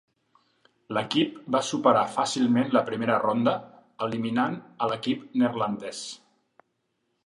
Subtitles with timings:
[0.97, 3.55] L'equip va superar fàcilment la primera ronda
[4.09, 6.07] eliminant a l'equip neerlandès.